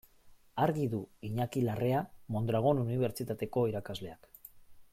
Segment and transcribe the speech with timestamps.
[0.63, 1.99] Argi du Iñaki Larrea
[2.37, 4.31] Mondragon Unibertsitateko irakasleak.